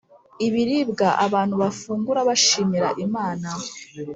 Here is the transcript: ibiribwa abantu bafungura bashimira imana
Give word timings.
ibiribwa 0.47 1.07
abantu 1.25 1.55
bafungura 1.63 2.19
bashimira 2.29 2.89
imana 3.05 3.47